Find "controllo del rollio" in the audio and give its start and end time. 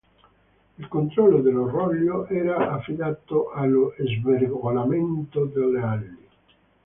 0.87-2.25